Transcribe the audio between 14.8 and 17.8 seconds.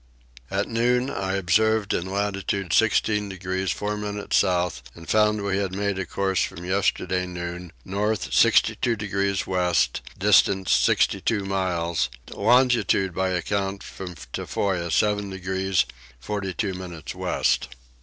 7 degrees 42 minutes west.